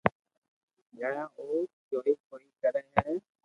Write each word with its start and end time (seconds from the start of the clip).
جڻي 0.99 1.17
او 1.21 1.27
ڪوئي 1.35 1.61
ڪوئي 2.29 2.45
ڪري 2.61 2.83
ھي 3.01 3.13